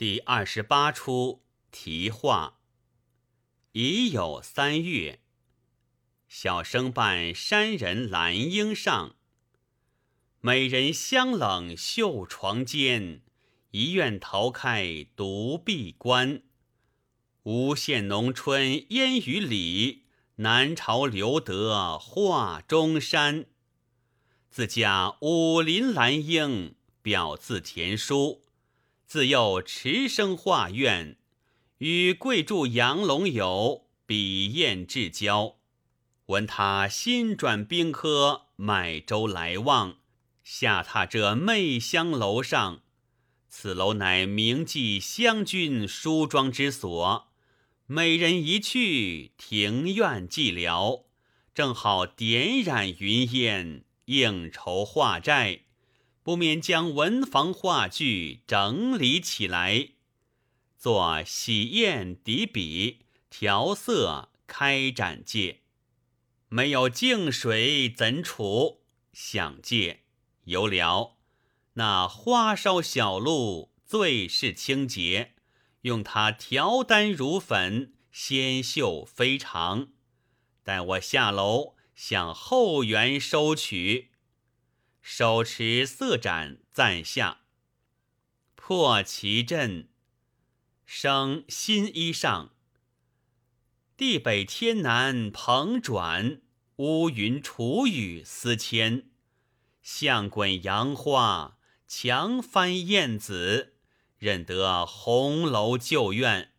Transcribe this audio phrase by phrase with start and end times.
[0.00, 2.58] 第二十八出题画。
[3.72, 5.20] 已有三月，
[6.26, 9.14] 小生伴山人兰英上，
[10.40, 13.20] 美人香冷绣床间，
[13.72, 16.44] 一院桃开独闭关。
[17.42, 20.06] 无限农春烟雨里，
[20.36, 23.44] 南朝留得画中山。
[24.48, 28.46] 自家武林兰英，表字田书。
[29.10, 31.16] 自幼持生画院，
[31.78, 35.56] 与贵柱杨龙友笔砚至交。
[36.26, 39.96] 闻他新转兵科，买舟来望，
[40.44, 42.82] 下榻这媚香楼上。
[43.48, 47.32] 此楼乃名妓湘君梳妆之所。
[47.86, 51.06] 美人一去，庭院寂寥，
[51.52, 55.62] 正好点染云烟，应酬画斋。
[56.30, 59.88] 不免将文房画具整理起来，
[60.78, 65.62] 做洗砚底笔、调色、开展界。
[66.48, 68.82] 没有净水怎处？
[69.12, 70.02] 想借
[70.44, 71.16] 有了。
[71.72, 75.34] 那花梢小路最是清洁，
[75.80, 79.88] 用它调丹如粉，纤秀非常。
[80.62, 84.09] 待我下楼向后园收取。
[85.12, 87.40] 手持色盏赞下，
[88.54, 89.88] 破旗阵，
[90.86, 92.50] 生新衣裳。
[93.96, 96.40] 地北天南蓬转，
[96.76, 99.10] 乌云楚雨思迁。
[99.82, 103.74] 象滚杨花，墙翻燕子，
[104.16, 106.52] 认得红楼旧院。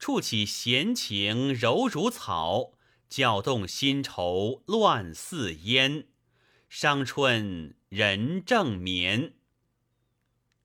[0.00, 2.72] 触起闲情柔如草，
[3.08, 6.08] 搅动新愁乱似烟。
[6.68, 9.34] 伤春人正眠。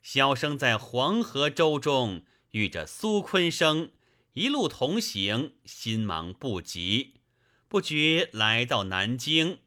[0.02, 3.92] 小生在黄河舟中遇着苏昆生，
[4.34, 7.16] 一路同行，心忙不及，
[7.68, 9.60] 不觉来到南京。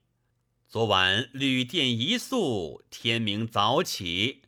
[0.68, 4.42] 昨晚旅店一宿，天明早起，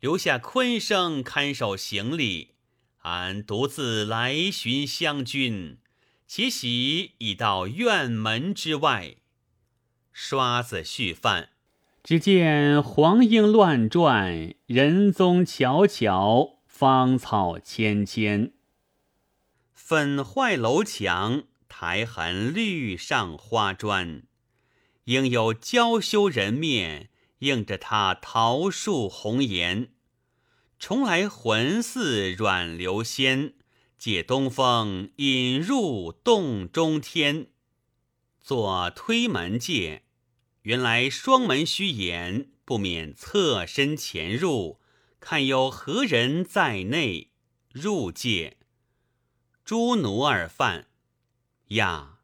[0.00, 2.56] 留下昆生看守行李，
[3.02, 5.78] 俺独自来寻湘君。
[6.26, 9.16] 其喜已到院门之外。
[10.20, 11.50] 刷子续饭，
[12.02, 18.52] 只见黄莺乱转，人踪悄悄，芳草芊芊。
[19.72, 24.24] 粉坏楼墙，苔痕绿上花砖。
[25.04, 29.92] 应有娇羞人面，映着他桃树红颜。
[30.80, 33.54] 重来魂似软流仙，
[33.96, 37.46] 借东风引入洞中天。
[38.40, 40.02] 左推门戒。
[40.68, 44.82] 原来双门虚掩，不免侧身潜入，
[45.18, 47.30] 看有何人在内。
[47.72, 48.58] 入界，
[49.64, 50.88] 诸奴儿犯
[51.68, 52.18] 呀，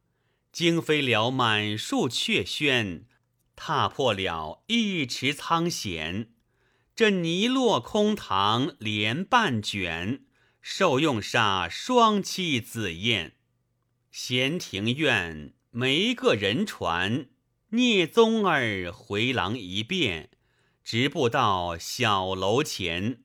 [0.52, 3.06] 惊飞了满树雀轩，
[3.56, 6.28] 踏破了一池苍藓。
[6.94, 10.26] 这泥落空堂莲半卷，
[10.60, 13.36] 受用煞双栖紫燕。
[14.10, 17.28] 闲庭院没个人传。
[17.74, 20.30] 聂宗儿回廊一遍，
[20.84, 23.24] 直步到小楼前，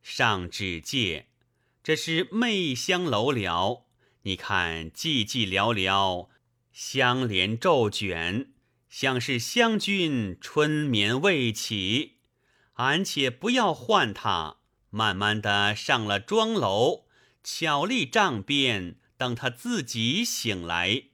[0.00, 1.26] 上指戒，
[1.82, 3.84] 这是媚香楼了。
[4.22, 6.30] 你看寂寂寥寥，
[6.72, 8.54] 香帘骤卷，
[8.88, 12.20] 像是湘君春眠未起。
[12.76, 17.04] 俺且不要唤他，慢慢的上了庄楼，
[17.44, 21.08] 巧立帐边，等他自己醒来。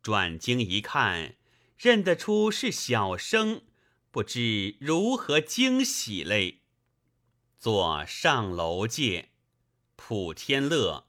[0.00, 1.34] 转睛一看。
[1.80, 3.62] 认得出是小生，
[4.10, 6.58] 不知如何惊喜嘞。
[7.58, 9.30] 坐上楼界，
[9.96, 11.06] 普天乐，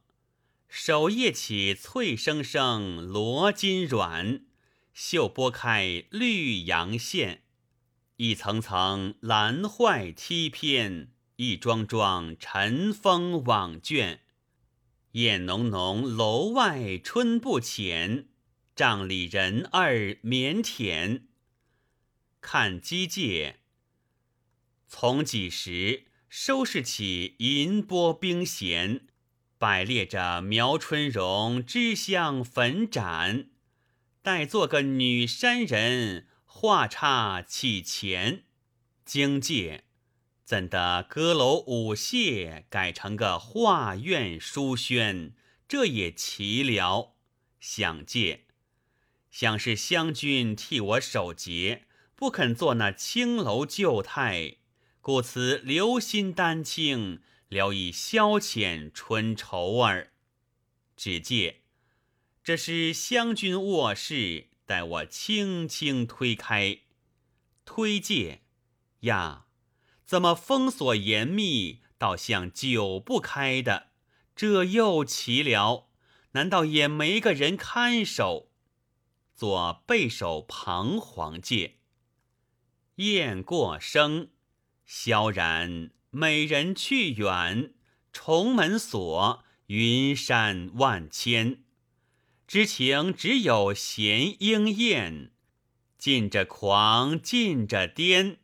[0.70, 4.46] 手叶起翠生生罗金软，
[4.94, 7.44] 袖拨开绿阳线，
[8.16, 14.22] 一层层蓝坏梯偏，一桩桩尘封网卷，
[15.12, 18.30] 燕浓浓楼外春不浅。
[18.82, 21.22] 帐里人儿腼腆，
[22.42, 23.60] 看机界。
[24.88, 29.02] 从几时收拾起银波冰弦，
[29.60, 33.52] 摆列着苗春荣芝香粉盏，
[34.24, 38.46] 待做个女山人画叉起钱。
[39.06, 39.84] 经界
[40.44, 45.36] 怎的阁楼舞榭改成个画院书轩？
[45.68, 47.14] 这也奇了。
[47.60, 48.48] 想借。
[49.32, 51.86] 想是湘君替我守节，
[52.18, 54.58] 不肯做那青楼旧态，
[55.00, 60.12] 故此留心丹青，聊以消遣春愁儿。
[60.98, 61.62] 只见
[62.44, 66.80] 这是湘君卧室，待我轻轻推开，
[67.64, 68.42] 推介
[69.02, 69.46] 呀，
[70.06, 73.92] 怎么封锁严密，倒像久不开的？
[74.36, 75.88] 这又奇了，
[76.34, 78.51] 难道也没个人看守？
[79.42, 81.78] 做备守彷徨界。
[82.98, 84.30] 雁过声，
[84.86, 87.74] 萧然美人去远，
[88.14, 91.64] 重门锁，云山万千。
[92.46, 95.32] 知情只有闲莺燕，
[95.98, 98.38] 尽着狂，尽着癫。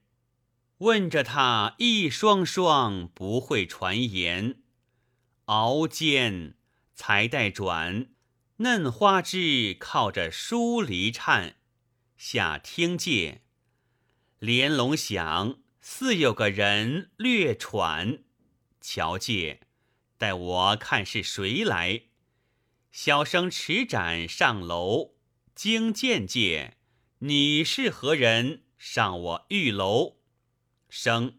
[0.80, 4.64] 问着他一双双，不会传言。
[5.46, 6.56] 熬煎
[6.96, 8.08] 才待转。
[8.60, 11.58] 嫩花枝靠着疏篱颤，
[12.18, 13.44] 下听见
[14.40, 18.24] 连笼响，似有个人略喘。
[18.82, 19.68] 瞧见，
[20.18, 22.06] 待我看是谁来。
[22.92, 25.14] 小生持盏上楼，
[25.54, 26.78] 惊见介，
[27.20, 28.64] 你是何人？
[28.80, 30.18] 上我玉楼。
[30.90, 31.38] 生，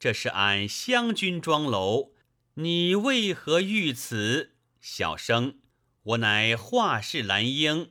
[0.00, 2.14] 这是俺湘君庄楼，
[2.54, 4.56] 你为何遇此？
[4.80, 5.60] 小生。
[6.06, 7.90] 我乃画室兰英，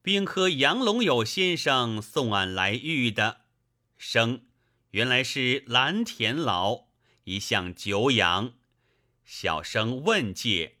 [0.00, 3.42] 兵科杨龙友先生送俺来遇的。
[3.98, 4.46] 生，
[4.92, 6.86] 原来是蓝田老，
[7.24, 8.54] 一向久仰。
[9.26, 10.78] 小生问介，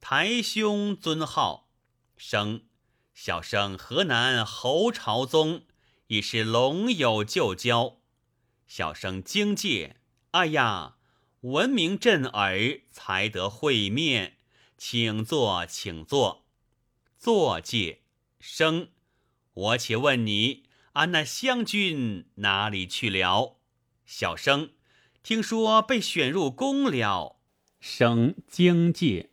[0.00, 1.70] 台兄尊号。
[2.16, 2.64] 生，
[3.14, 5.62] 小生河南侯朝宗，
[6.08, 7.98] 已是龙友旧交。
[8.66, 9.98] 小生惊介，
[10.32, 10.96] 哎呀，
[11.42, 14.38] 闻名震耳，才得会面。
[14.84, 16.44] 请坐，请坐。
[17.16, 18.02] 坐介
[18.40, 18.88] 生，
[19.54, 20.64] 我且问你，
[20.94, 23.60] 俺那湘君哪里去了？
[24.04, 24.72] 小生
[25.22, 27.38] 听说被选入宫了。
[27.78, 29.30] 生惊介，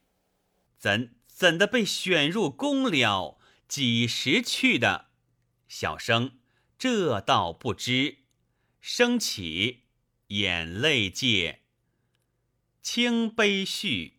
[0.77, 3.39] 怎怎的被选入宫了？
[3.67, 5.07] 几时去的？
[5.67, 6.37] 小生
[6.77, 8.19] 这倒不知。
[8.79, 9.85] 生起，
[10.27, 11.63] 眼泪界，
[12.83, 14.18] 清悲绪。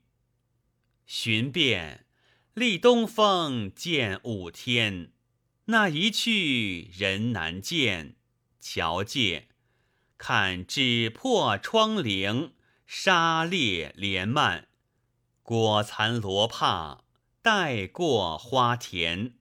[1.13, 2.07] 寻遍
[2.55, 5.11] 立东风，见五天。
[5.65, 8.15] 那一去人难见。
[8.61, 9.49] 瞧见，
[10.17, 12.53] 看纸破窗棂，
[12.87, 14.67] 沙裂帘幔，
[15.43, 17.03] 果残罗帕，
[17.43, 19.35] 带过花田。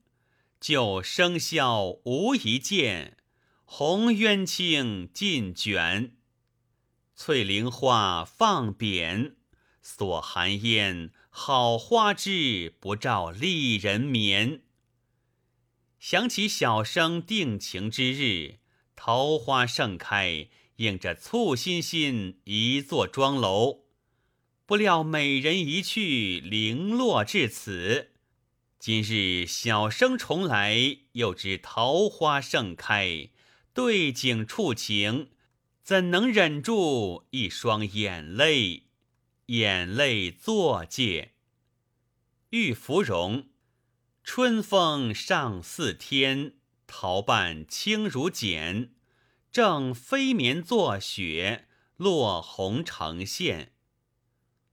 [0.60, 3.16] 旧笙箫无一件，
[3.64, 6.16] 红鸳青尽卷。
[7.16, 9.36] 翠菱花放扁，
[9.84, 11.12] 锁寒烟。
[11.30, 14.62] 好花枝不照丽人眠。
[16.00, 18.60] 想起小生定情之日，
[18.96, 20.48] 桃花盛开，
[20.78, 23.86] 映着簇新新一座庄楼。
[24.66, 28.12] 不料美人一去，零落至此。
[28.80, 33.30] 今日小生重来，又知桃花盛开，
[33.74, 35.30] 对景触情，
[35.84, 38.89] 怎能忍住一双眼泪？
[39.50, 41.34] 眼泪作界，
[42.52, 43.50] 玉芙蓉。
[44.24, 46.54] 春风上似天，
[46.86, 48.94] 桃瓣轻如茧。
[49.52, 51.66] 正飞绵作雪，
[51.98, 53.74] 落红成线。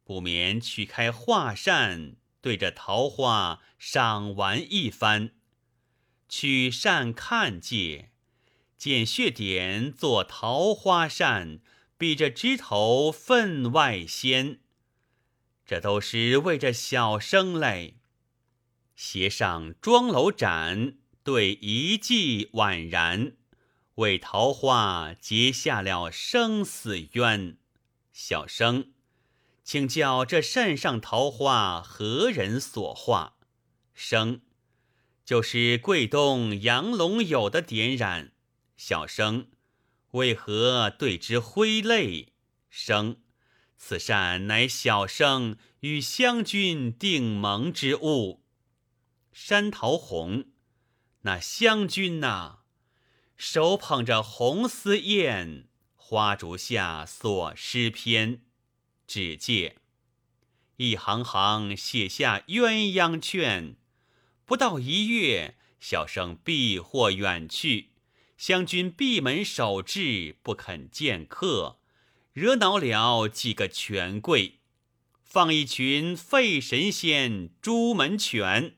[0.05, 5.31] 不免取开画扇，对着桃花赏玩一番。
[6.29, 8.11] 取扇看界，
[8.77, 11.61] 见血点作桃花扇，
[11.97, 14.61] 比着枝头分外鲜。
[15.67, 17.97] 这都是为这小生嘞。
[18.95, 23.33] 斜上妆楼盏，对一季宛然，
[23.97, 27.59] 为桃花结下了生死冤。
[28.13, 28.93] 小生，
[29.65, 33.37] 请教这扇上桃花何人所画？
[33.93, 34.43] 生，
[35.25, 38.33] 就是贵东杨龙友的点染。
[38.77, 39.49] 小生，
[40.13, 42.35] 为何对之挥泪？
[42.71, 43.17] 生。
[43.79, 48.43] 此扇乃小生与湘君定盟之物，
[49.33, 50.47] 山桃红。
[51.23, 52.61] 那湘君呐，
[53.37, 58.43] 手捧着红丝砚，花烛下所诗篇。
[59.07, 59.77] 只见
[60.77, 63.77] 一行行写下鸳鸯劝，
[64.45, 67.91] 不到一月，小生避祸远去，
[68.37, 71.79] 湘君闭门守制，不肯见客。
[72.37, 74.59] 惹恼了几个权贵，
[75.25, 78.77] 放一群废神仙、朱门犬。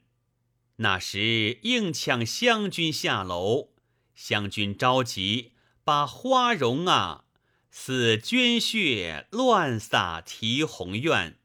[0.77, 3.71] 那时硬抢湘军下楼，
[4.15, 7.25] 湘军着急，把花容啊
[7.69, 11.41] 似捐血乱洒提红院。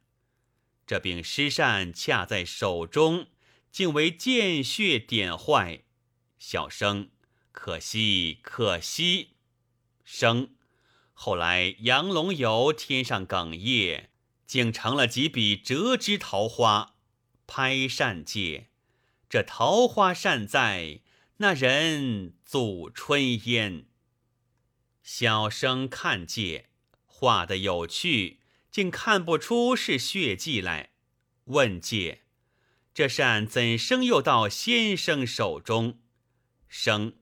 [0.86, 3.26] 这柄诗扇恰在手中，
[3.72, 5.82] 竟为见血点坏。
[6.38, 7.10] 小生
[7.52, 9.30] 可惜可惜。
[10.06, 10.52] 生
[11.26, 14.10] 后来杨龙游天上哽咽，
[14.46, 16.96] 竟成了几笔折枝桃花，
[17.48, 18.68] 拍扇界。
[19.30, 21.00] 这桃花扇在，
[21.38, 23.86] 那人祖春烟。
[25.02, 26.66] 小生看界
[27.06, 30.90] 画的有趣，竟看不出是血迹来。
[31.46, 32.24] 问界，
[32.94, 36.00] 这扇怎生又到先生手中？
[36.68, 37.14] 生，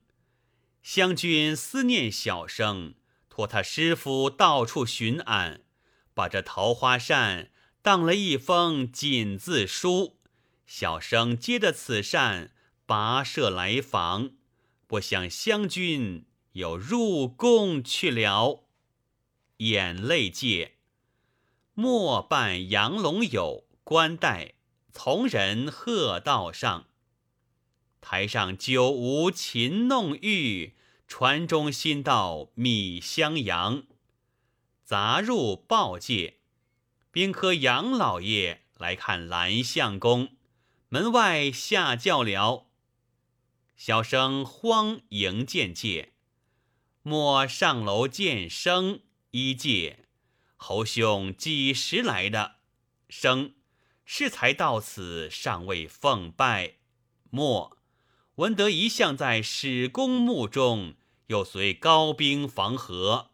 [0.82, 2.94] 湘君思念小生，
[3.34, 5.62] 托他师傅到处寻俺，
[6.12, 10.18] 把这桃花扇当了一封锦字书。
[10.66, 12.52] 小生接的此扇，
[12.86, 14.32] 跋涉来访，
[14.86, 18.64] 不想湘君又入宫去了。
[19.56, 20.74] 眼泪界，
[21.72, 24.56] 莫扮杨龙友，官带
[24.92, 26.88] 从人贺道上。
[28.02, 30.76] 台上久无琴弄玉，
[31.14, 33.84] 船中新到米襄阳。
[34.82, 36.38] 杂入报界，
[37.10, 40.30] 宾客杨老爷来看蓝相公。
[40.88, 42.66] 门外下轿了，
[43.76, 46.14] 小生慌迎见介，
[47.02, 49.00] 莫上楼见生
[49.32, 50.06] 一介。
[50.56, 52.54] 侯兄几时来的？
[53.10, 53.52] 生
[54.06, 56.76] 适才到此，尚未奉拜。
[57.28, 57.76] 莫
[58.36, 60.94] 闻得一向在史公墓中，
[61.28, 63.30] 又随高兵防河。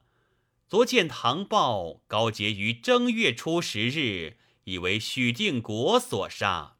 [0.68, 6.76] 昨见唐报，高杰于正月初十日，以为许定国所杀。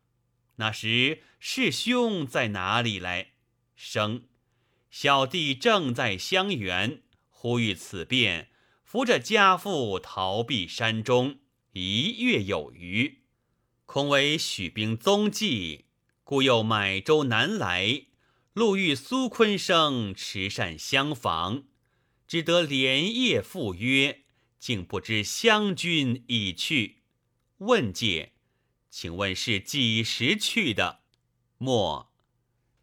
[0.57, 3.31] 那时师兄在哪里来？
[3.75, 4.25] 生，
[4.91, 8.51] 小弟正在襄垣，忽遇此变，
[8.83, 11.39] 扶着家父逃避山中，
[11.73, 13.21] 一月有余。
[13.87, 15.87] 恐为许兵踪迹，
[16.25, 18.03] 故又买舟南来，
[18.59, 21.63] 路遇苏坤生持扇相访，
[22.27, 24.25] 只得连夜赴约，
[24.59, 27.05] 竟不知湘君已去。
[27.59, 28.33] 问介。
[28.91, 31.03] 请问是几时去的？
[31.59, 32.11] 末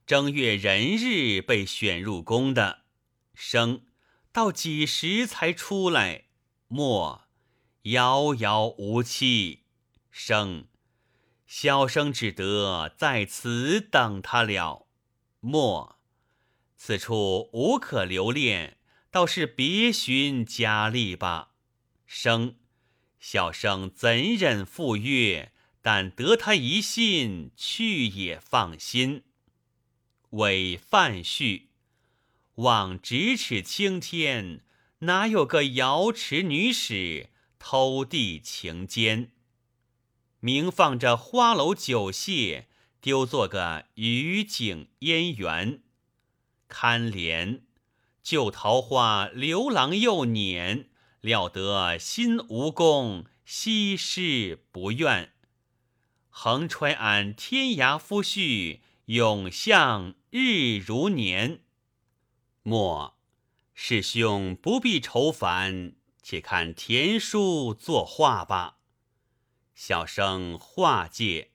[0.05, 2.83] 正月壬日被选入宫的。
[3.33, 3.81] 生
[4.31, 6.27] 到几时才出来？
[6.69, 7.27] 末
[7.81, 9.63] 遥遥无期。
[10.09, 10.69] 生
[11.45, 14.84] 小生只得在此等他了。
[15.47, 15.99] 莫
[16.75, 18.77] 此处无可留恋，
[19.11, 21.51] 倒是别寻佳丽吧。
[22.07, 22.55] 生
[23.19, 25.51] 小生怎忍赴约？
[25.83, 29.21] 但得他一信，去也放心。
[30.31, 31.69] 为范旭，
[32.55, 34.61] 望咫尺青天，
[35.01, 39.29] 哪有个瑶池女使偷递情笺？
[40.39, 42.65] 明放着花楼酒榭，
[43.05, 45.83] 丢做个雨景烟缘。
[46.67, 47.61] 堪怜
[48.23, 50.87] 旧桃花刘郎又辇，
[51.21, 55.31] 料得新无功西施不愿。
[56.31, 61.59] 横揣俺天涯夫婿，永向日如年。
[62.63, 63.19] 莫
[63.75, 65.93] 师兄不必愁烦，
[66.23, 68.79] 且看田叔作画吧。
[69.75, 71.51] 小生画界，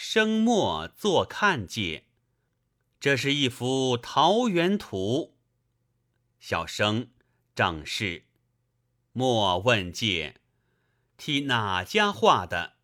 [0.00, 2.04] 生墨作看界。
[3.00, 5.34] 这是一幅桃源图。
[6.38, 7.10] 小生
[7.52, 8.26] 正是。
[9.10, 10.36] 莫问界，
[11.16, 12.74] 替哪家画的？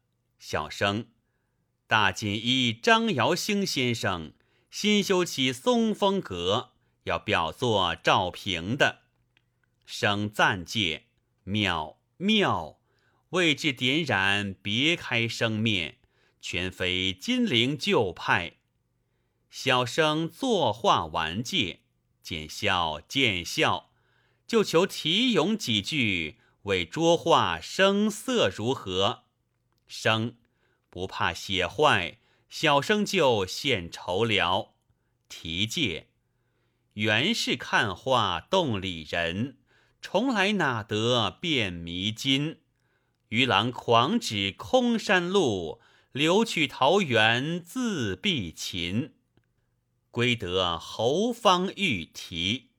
[0.40, 1.06] 小生。
[1.87, 4.33] 大锦衣张尧兴先生
[4.68, 6.73] 新修起松风阁，
[7.04, 9.02] 要表作赵平的，
[9.87, 11.04] 生赞介
[11.44, 12.80] 妙妙，
[13.28, 15.99] 为之点染，别开生面，
[16.46, 18.56] 全非金陵旧派。
[19.48, 21.80] 小生作画完介，
[22.22, 23.90] 见笑见笑，
[24.46, 29.24] 就求题咏几句，为拙画生色如何？
[29.86, 30.36] 生。
[30.90, 32.18] 不怕写坏，
[32.50, 34.74] 小生就献酬了。
[35.30, 36.08] 题介：
[36.92, 39.56] 原是看画动里人，
[40.02, 42.58] 重来哪得便迷津？
[43.30, 45.80] 渔郎狂指空山路，
[46.14, 49.14] 留取桃源自闭琴。
[50.12, 52.71] 归得侯方御题。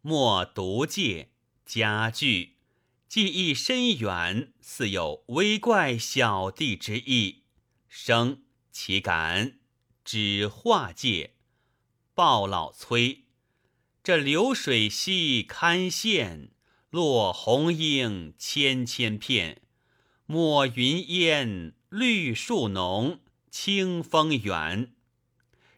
[0.00, 1.30] 莫独借
[1.64, 2.56] 佳句。
[3.08, 7.44] 记忆深远，似有微怪小弟之意。
[7.88, 8.42] 生
[8.72, 9.60] 岂敢？
[10.04, 11.34] 指画界，
[12.12, 13.26] 鲍老崔，
[14.02, 16.48] 这流水溪堪羡，
[16.90, 19.62] 落红英千千片，
[20.26, 24.92] 抹云烟，绿树浓，清风远。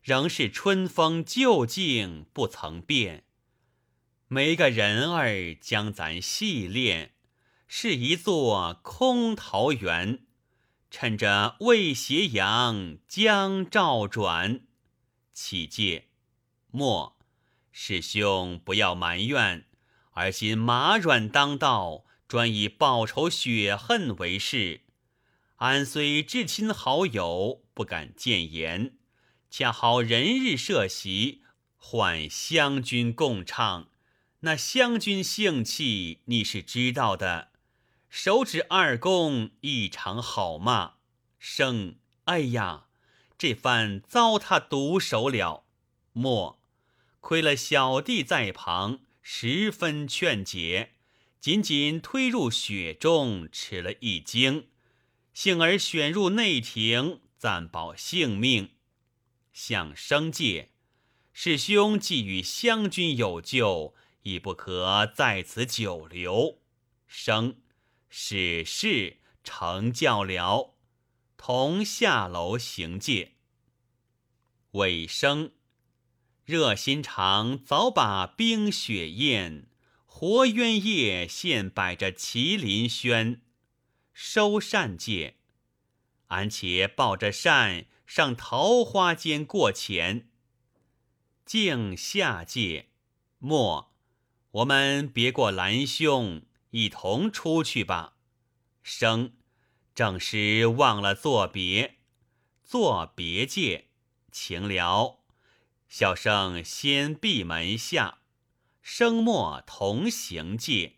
[0.02, 3.24] 仍是春风旧境不曾变。
[4.26, 7.12] 没个人儿将咱细练，
[7.66, 10.20] 是一座空桃源。
[10.90, 14.62] 趁着未斜阳将照转，
[15.34, 16.08] 启戒
[16.70, 17.18] 莫
[17.70, 19.66] 师兄不要埋怨，
[20.12, 24.80] 而今马软当道，专以报仇雪恨为事。
[25.58, 28.94] 俺虽至亲好友，不敢谏言。
[29.50, 31.42] 恰好人日设席，
[31.76, 33.88] 唤湘君共唱。
[34.40, 37.48] 那湘君性气，你是知道的。
[38.08, 40.92] 手指二公异常好骂，
[41.40, 41.96] 生
[42.26, 42.84] 哎呀，
[43.36, 45.64] 这番遭他毒手了。
[46.12, 46.60] 莫
[47.18, 50.92] 亏了小弟在旁，十分劝解，
[51.40, 54.68] 仅仅推入雪中，吃了一惊，
[55.40, 58.71] 幸而选入内廷，暂保性命。
[59.52, 60.73] 向生界，
[61.33, 66.59] 师兄既与湘君有救，亦不可在此久留。
[67.07, 67.59] 生
[68.09, 70.75] 使事成教了，
[71.37, 73.37] 同下楼行戒。
[74.73, 75.52] 尾生
[76.45, 79.68] 热心肠早把冰雪宴，
[80.04, 83.42] 活鸳叶现摆着麒麟轩。
[84.20, 85.37] 收扇戒，
[86.26, 87.87] 俺且抱着扇。
[88.04, 90.28] 上桃花间过前，
[91.44, 92.88] 敬下界，
[93.38, 93.94] 莫，
[94.50, 98.16] 我们别过兰兄，一同出去吧。
[98.82, 99.34] 生，
[99.94, 101.98] 正是忘了作别，
[102.64, 103.87] 作别界，
[104.32, 105.20] 情了。
[105.88, 108.18] 小生先闭门下，
[108.82, 110.96] 生莫同行界。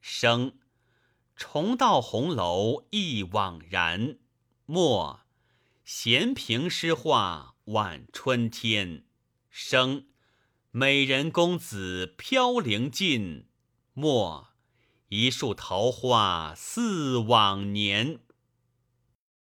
[0.00, 0.58] 生，
[1.38, 4.18] 重到红楼忆往然，
[4.66, 5.20] 末。
[5.84, 9.04] 闲评诗画晚春天，
[9.48, 10.06] 生
[10.72, 13.46] 美人公子飘零尽，
[13.94, 14.48] 末
[15.10, 18.18] 一树桃花似往年。